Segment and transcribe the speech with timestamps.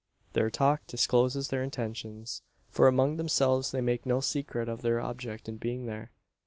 [0.33, 5.47] Their talk discloses their intentions: for among themselves they make no secret of their object
[5.47, 6.09] in being there.